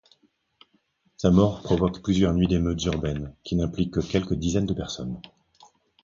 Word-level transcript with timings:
Sa 1.15 1.29
mort 1.29 1.61
provoque 1.61 2.01
plusieurs 2.01 2.33
nuits 2.33 2.47
d'émeutes 2.47 2.83
urbaines 2.85 3.35
qui 3.43 3.55
n'impliquent 3.55 3.93
que 3.93 3.99
quelques 3.99 4.33
dizaines 4.33 4.65
de 4.65 4.73
personnes. 4.73 5.21